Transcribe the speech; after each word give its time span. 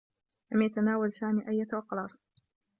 لم 0.53 0.61
يتناول 0.61 1.13
سامي 1.13 1.47
أيّة 1.47 1.67
أقراص. 1.73 2.21